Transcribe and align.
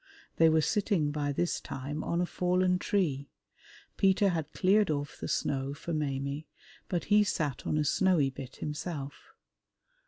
They 0.37 0.49
were 0.49 0.61
sitting 0.61 1.11
by 1.11 1.31
this 1.31 1.59
time 1.61 2.03
on 2.03 2.21
a 2.21 2.25
fallen 2.25 2.79
tree; 2.79 3.29
Peter 3.97 4.29
had 4.29 4.51
cleared 4.51 4.89
off 4.89 5.19
the 5.19 5.27
snow 5.27 5.75
for 5.75 5.93
Maimie, 5.93 6.47
but 6.89 7.03
he 7.13 7.23
sat 7.23 7.67
on 7.67 7.77
a 7.77 7.85
snowy 7.85 8.31
bit 8.31 8.55
himself. 8.55 9.31